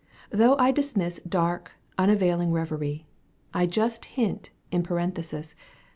Though 0.31 0.57
I 0.57 0.71
dismiss 0.71 1.19
Dark, 1.29 1.73
unavailing 1.95 2.51
reverie, 2.51 3.05
I 3.53 3.67
just 3.67 4.05
hint, 4.05 4.49
in 4.71 4.81
parenthesis. 4.81 5.53